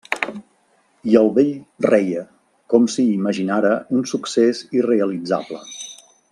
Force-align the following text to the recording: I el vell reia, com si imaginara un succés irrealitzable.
I 1.11 1.17
el 1.19 1.29
vell 1.35 1.51
reia, 1.87 2.23
com 2.75 2.89
si 2.95 3.07
imaginara 3.19 3.77
un 3.99 4.09
succés 4.15 4.65
irrealitzable. 4.81 5.65